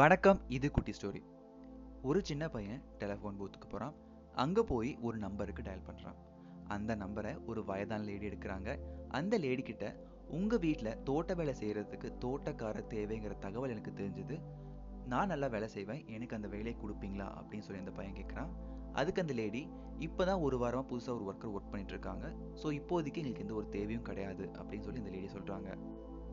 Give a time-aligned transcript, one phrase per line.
[0.00, 1.20] வணக்கம் இது குட்டி ஸ்டோரி.
[2.02, 3.96] ஒரு சின்ன பையன் டெலிஃபோன் பூத்துக்கு போகிறான்
[4.42, 6.18] அங்கே போய் ஒரு நம்பருக்கு டயல் பண்ணுறான்
[6.74, 8.78] அந்த நம்பரை ஒரு வயதான லேடி எடுக்கிறாங்க.
[9.08, 9.86] அந்த லேடி கிட்ட
[10.38, 14.38] உங்கள் வீட்டில் தோட்ட வேலை செய்கிறதுக்கு தோட்டக்காரர் தேவைங்கிற தகவல் எனக்கு தெரிஞ்சது.
[15.12, 16.02] நான் நல்லா வேலை செய்வேன்.
[16.06, 17.28] எனக்கு அந்த வேலையை கொடுப்பீங்களா?
[17.40, 18.52] அப்படின்னு சொல்லி அந்த பையன் கேட்குறான்
[18.92, 19.62] அதுக்கு அந்த லேடி
[19.98, 22.26] இப்போ தான் ஒரு வாரமாக புதுசாக ஒரு ஒர்க்கர் ஒர்க் பண்ணிட்டு இருக்காங்க.
[22.62, 24.46] ஸோ இப்போதைக்கு எங்களுக்கு எந்த ஒரு தேவையும் கிடையாது.
[24.60, 25.70] அப்படின்னு சொல்லி இந்த லேடி சொல்கிறாங்க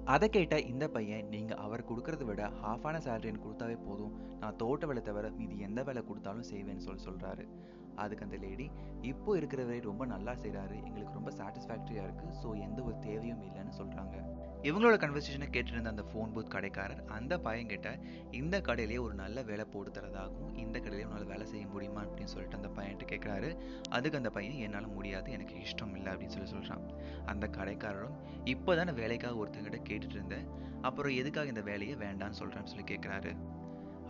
[0.06, 4.38] அதை கேட்ட இந்த பையன் நீங்கள் அவர் கொடுக்கறத விட ஹாஃபான சேலரின்னு கொடுத்தாவே போதும்.
[4.40, 7.48] நான் தோட்ட வேலை தவிர மீதி எந்த வேலை கொடுத்தாலும் செய்வேன்னு சொல்லி சொல்கிறாரு
[7.96, 8.72] அதுக்கு அந்த லேடி
[9.02, 13.78] இப்போ இருக்கிற வரை ரொம்ப நல்லா செய்கிறாரு எங்களுக்கு ரொம்ப சாட்டிஸ்ஃபேக்டரியாக இருக்குது ஸோ எந்த ஒரு தேவையும் இல்லைன்னு
[13.78, 14.16] சொல்கிறாங்க
[14.64, 18.00] இவங்களோட கன்வர்சேஷனை கேட்டிருந்த அந்த ஃபோன் பூத் கடைக்காரர் அந்த பையன்கிட்ட
[18.32, 22.04] இந்த கடையிலேயே ஒரு நல்ல வேலை போட்டு தரதாகவும் இந்த கடையிலேயே உன்னால் வேலை செய்ய முடியுமா?
[22.04, 23.58] அப்படின்னு சொல்லிட்டு அந்த பையன்ட்டு கேட்குறாரு
[23.90, 26.84] அதுக்கு அந்த பையன் என்னால் முடியாது எனக்கு இஷ்டம் இல்லை அப்படின்னு சொல்லி சொல்கிறான்
[27.26, 30.48] அந்த கடைக்காரரும் இப்போ தானே வேலைக்காக ஒருத்தங்கிட்ட கேட்டுட்டு இருந்தேன்.
[30.82, 33.36] அப்புறம் எதுக்காக இந்த வேலையை வேண்டான்னு சொல்கிறேன்னு சொல்லி கேட்குறாரு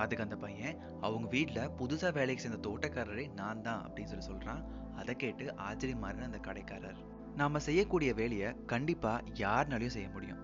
[0.01, 4.61] அதுக்கு அந்த பையன் அவங்க வீட்டில் புதுசாக வேலைக்கு சேர்ந்த தோட்டக்காரரே நான் தான் அப்படின்னு சொல்லி சொல்கிறான்
[4.95, 6.99] அதை கேட்டு ஆச்சரியமாறுன அந்த கடைக்காரர்.
[7.35, 10.41] நாம் செய்யக்கூடிய வேலையை கண்டிப்பாக யாருனாலையும் செய்ய முடியும்.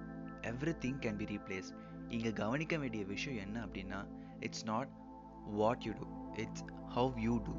[0.49, 1.69] Everything can be replace
[2.09, 3.99] இங்கே கவனிக்க வேண்டிய விஷயம் என்ன அப்படின்னா
[4.39, 4.91] it's not
[5.59, 6.07] what you do
[6.43, 6.65] it's
[6.95, 7.55] how you do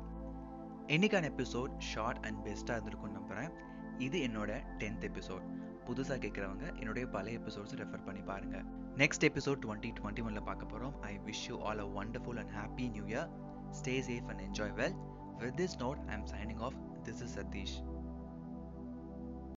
[0.94, 3.52] இன்னைக்கான எபிசோட் ஷார்ட் அண்ட் பெஸ்ட்டாக இருந்திருக்கும்னு நம்புகிறேன்
[3.98, 5.46] இது என்னோட டென்த் எபிசோட்.
[5.88, 8.56] புதுசாக கேட்குறவங்க என்னுடைய பழைய எபிசோட்ஸ் ரெஃபர் பண்ணி பாருங்க.
[8.96, 12.86] நெக்ஸ்ட் எபிசோட் டுவெண்ட்டி டுவெண்ட்டி ஒன்ல பார்க்க போகிறோம் I wish you all a wonderful and happy
[12.88, 13.28] new year
[13.70, 14.96] stay safe and enjoy well
[15.38, 17.76] with this note I am signing off this is Sathish